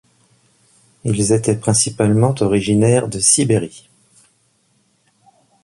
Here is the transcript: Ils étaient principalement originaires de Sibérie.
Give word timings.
Ils 1.03 1.31
étaient 1.31 1.57
principalement 1.57 2.33
originaires 2.39 3.07
de 3.07 3.19
Sibérie. 3.19 3.87